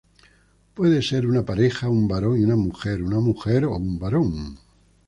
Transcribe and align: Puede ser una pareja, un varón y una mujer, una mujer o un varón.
Puede 0.73 1.03
ser 1.03 1.27
una 1.27 1.45
pareja, 1.45 1.87
un 1.87 2.07
varón 2.07 2.39
y 2.39 2.43
una 2.43 2.55
mujer, 2.55 3.03
una 3.03 3.19
mujer 3.19 3.65
o 3.65 3.77
un 3.77 3.99
varón. 3.99 4.57